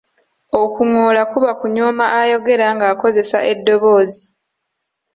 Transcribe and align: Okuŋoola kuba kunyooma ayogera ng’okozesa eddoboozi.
Okuŋoola 0.61 1.23
kuba 1.31 1.51
kunyooma 1.59 2.05
ayogera 2.19 2.67
ng’okozesa 2.75 3.39
eddoboozi. 3.51 4.21